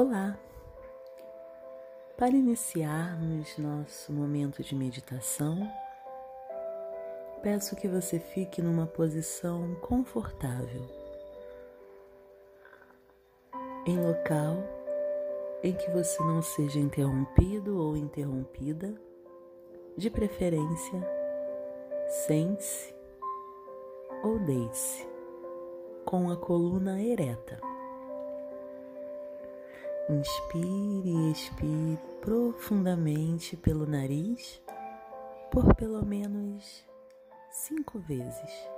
[0.00, 0.38] Olá!
[2.16, 5.68] Para iniciarmos nosso momento de meditação,
[7.42, 10.86] peço que você fique numa posição confortável,
[13.84, 14.58] em local
[15.64, 18.94] em que você não seja interrompido ou interrompida,
[19.96, 21.02] de preferência,
[22.06, 22.94] sente-se
[24.22, 25.08] ou deite-se
[26.04, 27.67] com a coluna ereta.
[30.10, 34.58] Inspire e expire profundamente pelo nariz
[35.50, 36.82] por pelo menos
[37.50, 38.77] cinco vezes.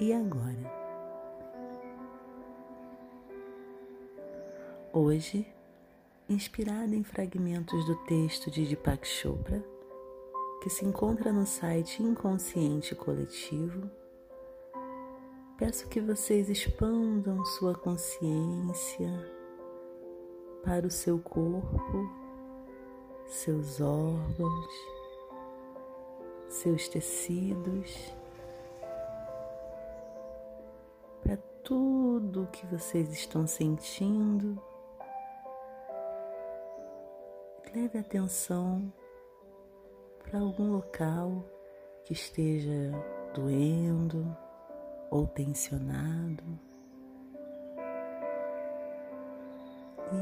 [0.00, 0.80] e agora.
[4.92, 5.46] Hoje,
[6.28, 9.62] inspirada em fragmentos do texto de Deepak Chopra,
[10.62, 13.90] que se encontra no site Inconsciente Coletivo,
[15.58, 19.10] peço que vocês expandam sua consciência
[20.64, 22.10] para o seu corpo,
[23.26, 24.74] seus órgãos,
[26.48, 28.18] seus tecidos
[31.70, 34.60] tudo o que vocês estão sentindo.
[37.72, 38.92] Leve atenção
[40.18, 41.44] para algum local
[42.04, 42.90] que esteja
[43.32, 44.36] doendo
[45.12, 46.42] ou tensionado.
[50.12, 50.18] E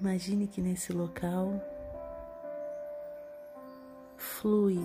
[0.00, 1.60] imagine que nesse local
[4.16, 4.78] flui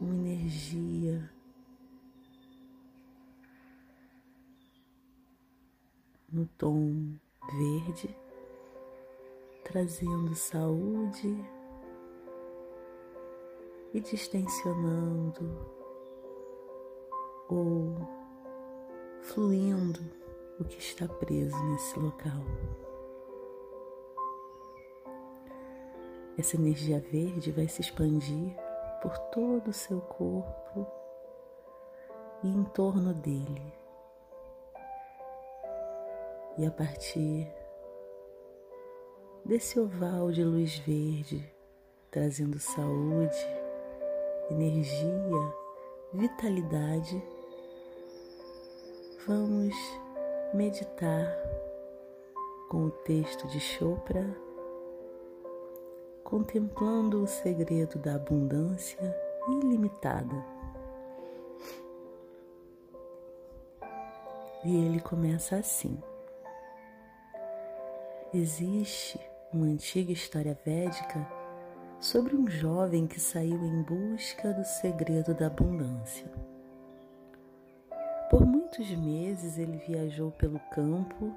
[0.00, 1.30] uma energia
[6.32, 7.14] no tom
[7.58, 8.16] verde,
[9.62, 11.36] trazendo saúde
[13.92, 15.46] e distensionando
[17.50, 17.96] ou
[19.20, 20.00] fluindo
[20.58, 22.42] o que está preso nesse local.
[26.38, 28.56] Essa energia verde vai se expandir
[29.02, 30.86] por todo o seu corpo
[32.42, 33.81] e em torno dele
[36.58, 37.50] e a partir
[39.44, 41.44] desse oval de luz verde,
[42.10, 43.46] trazendo saúde,
[44.50, 45.54] energia,
[46.12, 47.22] vitalidade,
[49.26, 49.74] vamos
[50.52, 51.26] meditar
[52.68, 54.24] com o texto de Chopra,
[56.22, 59.16] contemplando o segredo da abundância
[59.48, 60.52] ilimitada.
[64.64, 65.98] E ele começa assim.
[68.34, 69.20] Existe
[69.52, 71.28] uma antiga história védica
[72.00, 76.24] sobre um jovem que saiu em busca do segredo da abundância.
[78.30, 81.30] Por muitos meses ele viajou pelo campo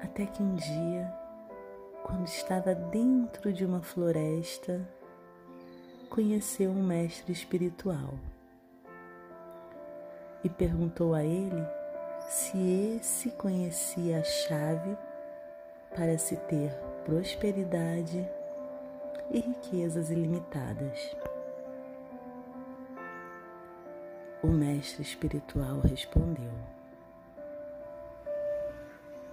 [0.00, 1.12] até que um dia,
[2.04, 4.88] quando estava dentro de uma floresta,
[6.08, 8.14] conheceu um mestre espiritual
[10.44, 11.75] e perguntou a ele
[12.28, 14.96] se esse conhecia a chave
[15.94, 16.72] para se ter
[17.04, 18.28] prosperidade
[19.30, 21.16] e riquezas ilimitadas.
[24.42, 26.52] O mestre espiritual respondeu: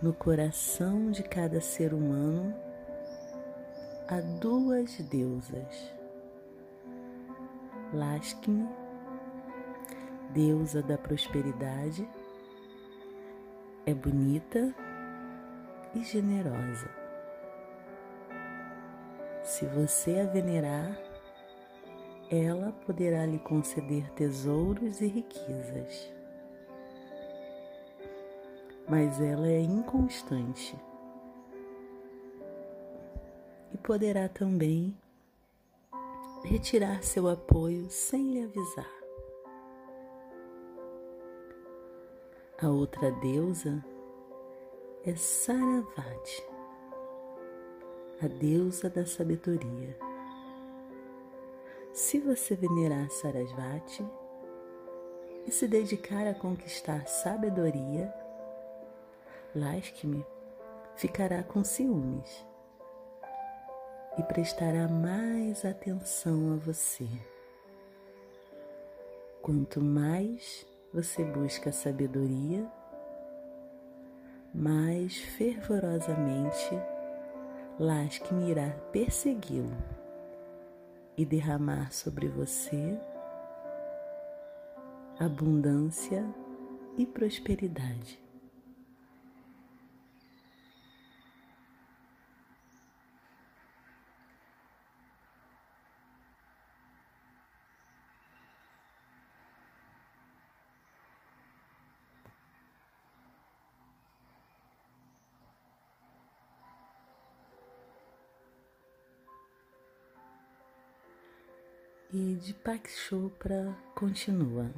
[0.01, 2.53] No coração de cada ser humano
[4.07, 5.93] há duas deusas.
[7.93, 8.67] Lakshmi,
[10.31, 12.07] deusa da prosperidade,
[13.85, 14.73] é bonita
[15.93, 16.89] e generosa.
[19.43, 20.97] Se você a venerar,
[22.31, 26.11] ela poderá lhe conceder tesouros e riquezas.
[28.87, 30.75] Mas ela é inconstante
[33.73, 34.95] e poderá também
[36.43, 39.02] retirar seu apoio sem lhe avisar.
[42.63, 43.83] A outra deusa
[45.05, 46.47] é Saravati,
[48.21, 49.97] a deusa da sabedoria.
[51.91, 54.07] Se você venerar Sarasvati
[55.45, 58.13] e se dedicar a conquistar sabedoria,
[59.53, 60.25] Lakshmi
[60.95, 62.47] ficará com ciúmes
[64.17, 67.09] e prestará mais atenção a você.
[69.41, 72.69] Quanto mais você busca sabedoria,
[74.53, 76.69] mais fervorosamente
[77.79, 79.75] Lakshmi irá persegui-lo
[81.17, 82.95] e derramar sobre você
[85.19, 86.23] abundância
[86.97, 88.22] e prosperidade.
[112.15, 114.71] E Deepak Chopra continua.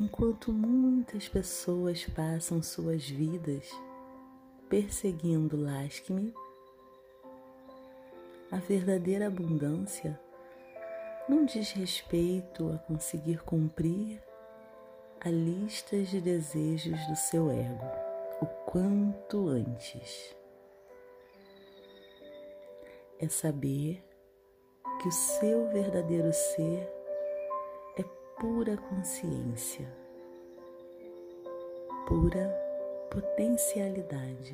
[0.00, 3.68] Enquanto muitas pessoas passam suas vidas
[4.68, 6.32] perseguindo Lakshmi,
[8.52, 10.16] a verdadeira abundância
[11.28, 14.22] não diz respeito a conseguir cumprir
[15.20, 17.84] a lista de desejos do seu ego
[18.40, 20.36] o quanto antes.
[23.18, 24.04] É saber
[25.00, 26.86] que o seu verdadeiro ser
[27.96, 28.04] é
[28.38, 29.90] pura consciência,
[32.06, 32.46] pura
[33.10, 34.52] potencialidade.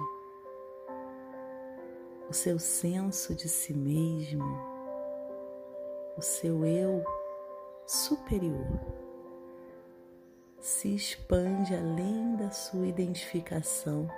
[2.31, 4.45] O seu senso de si mesmo,
[6.17, 7.05] o seu eu
[7.85, 8.81] superior,
[10.61, 14.09] se expande além da sua identificação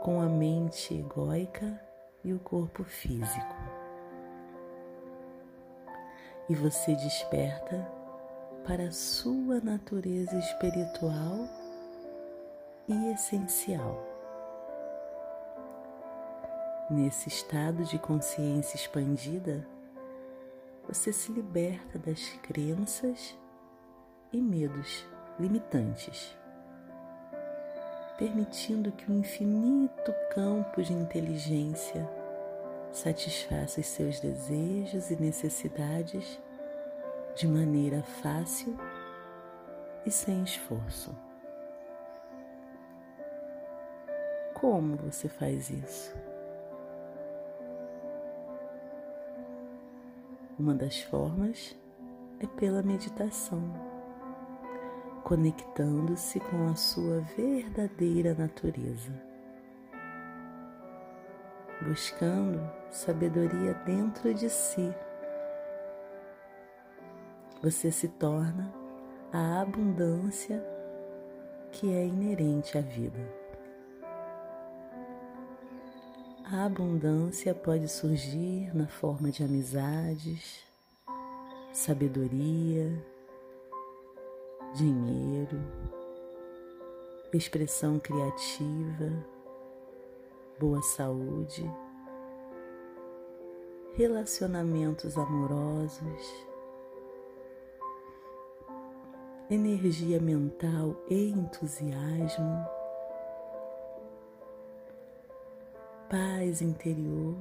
[0.00, 1.80] com a mente egóica
[2.22, 3.57] e o corpo físico
[6.48, 7.86] e você desperta
[8.66, 11.48] para a sua natureza espiritual
[12.88, 14.04] e essencial.
[16.90, 19.66] Nesse estado de consciência expandida,
[20.86, 23.36] você se liberta das crenças
[24.32, 25.06] e medos
[25.38, 26.34] limitantes,
[28.16, 32.08] permitindo que o infinito campo de inteligência
[32.98, 36.40] satisfaça os seus desejos e necessidades
[37.36, 38.76] de maneira fácil
[40.04, 41.14] e sem esforço.
[44.52, 46.12] Como você faz isso?
[50.58, 51.76] Uma das formas
[52.40, 53.62] é pela meditação,
[55.22, 59.27] conectando-se com a sua verdadeira natureza
[61.82, 64.92] buscando sabedoria dentro de si.
[67.62, 68.72] Você se torna
[69.32, 70.64] a abundância
[71.72, 73.18] que é inerente à vida.
[76.50, 80.64] A abundância pode surgir na forma de amizades,
[81.72, 82.90] sabedoria,
[84.74, 85.60] dinheiro,
[87.32, 89.37] expressão criativa
[90.58, 91.64] boa saúde,
[93.94, 96.46] relacionamentos amorosos,
[99.48, 102.66] energia mental e entusiasmo,
[106.10, 107.36] paz interior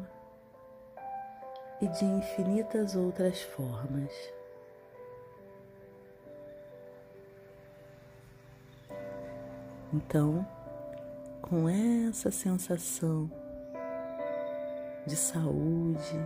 [1.82, 4.12] e de infinitas outras formas.
[9.92, 10.46] Então,
[11.50, 13.32] com essa sensação
[15.06, 16.20] de saúde,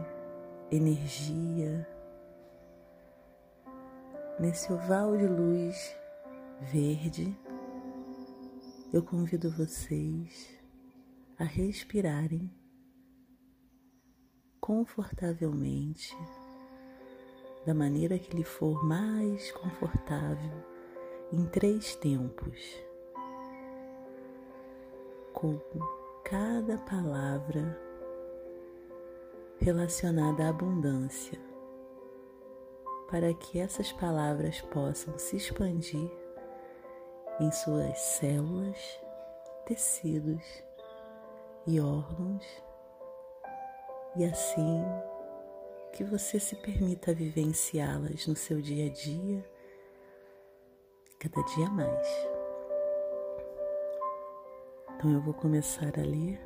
[0.71, 1.87] energia,
[4.39, 5.95] nesse oval de luz
[6.71, 7.37] verde,
[8.91, 10.59] eu convido vocês
[11.37, 12.51] a respirarem
[14.59, 16.17] confortavelmente,
[17.63, 20.65] da maneira que lhe for mais confortável,
[21.31, 22.90] em três tempos.
[25.33, 25.59] Com
[26.23, 27.77] cada palavra
[29.59, 31.39] relacionada à abundância,
[33.09, 36.11] para que essas palavras possam se expandir
[37.39, 38.77] em suas células,
[39.65, 40.43] tecidos
[41.67, 42.45] e órgãos,
[44.15, 44.83] e assim
[45.93, 49.45] que você se permita vivenciá-las no seu dia a dia,
[51.19, 52.40] cada dia mais.
[55.01, 56.39] Então eu vou começar a ler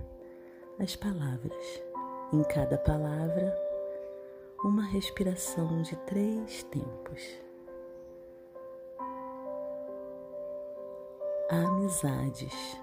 [0.80, 1.84] as palavras.
[2.32, 3.54] Em cada palavra,
[4.64, 7.22] uma respiração de três tempos.
[11.50, 12.80] Amizades.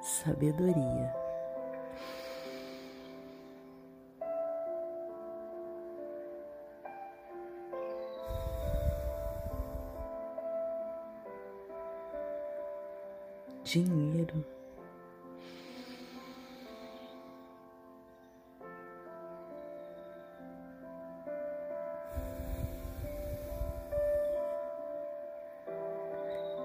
[0.00, 1.21] sabedoria.
[13.72, 14.44] Dinheiro.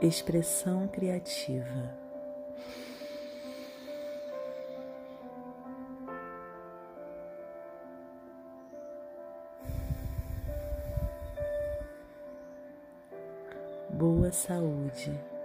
[0.02, 1.96] Expressão criativa.
[13.90, 15.37] boa saúde.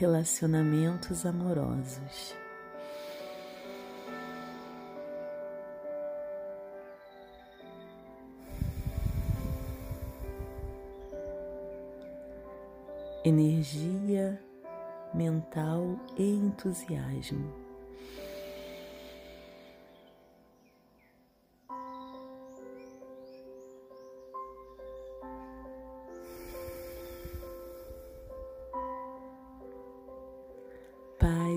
[0.00, 2.34] Relacionamentos amorosos.
[13.22, 14.40] Energia
[15.12, 17.59] mental e entusiasmo.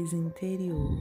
[0.04, 0.98] Paz interior.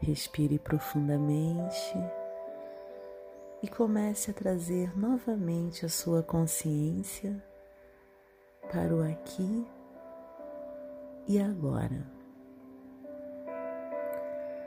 [0.00, 1.94] Respire profundamente
[3.62, 7.40] e comece a trazer novamente a sua consciência
[8.72, 9.64] para o aqui
[11.28, 12.19] e agora.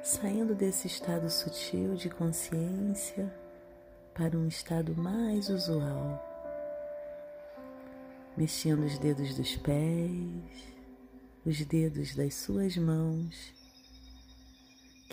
[0.03, 3.33] Saindo desse estado sutil de consciência
[4.13, 6.21] para um estado mais usual,
[8.37, 10.75] mexendo os dedos dos pés,
[11.45, 13.53] os dedos das suas mãos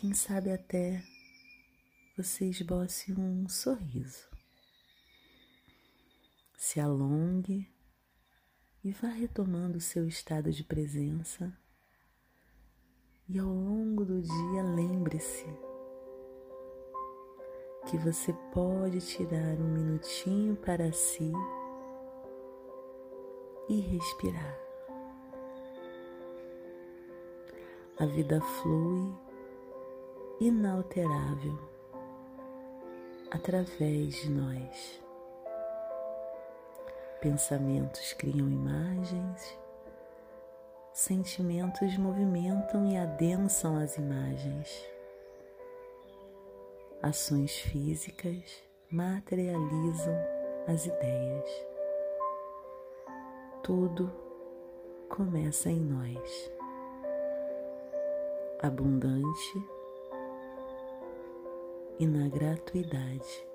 [0.01, 1.05] quem sabe até
[2.17, 4.31] você esboce um sorriso.
[6.57, 7.71] Se alongue
[8.83, 11.55] e vá retomando o seu estado de presença.
[13.33, 15.47] E ao longo do dia, lembre-se
[17.87, 21.31] que você pode tirar um minutinho para si
[23.69, 24.59] e respirar.
[28.01, 29.15] A vida flui
[30.41, 31.57] inalterável
[33.31, 35.01] através de nós.
[37.21, 39.60] Pensamentos criam imagens,
[41.01, 44.87] sentimentos movimentam e adensam as imagens.
[47.03, 50.15] Ações físicas materializam
[50.69, 51.51] as ideias.
[53.63, 54.13] Tudo
[55.09, 56.53] começa em nós.
[58.63, 59.65] Abundante
[61.99, 63.50] e na gratuidade.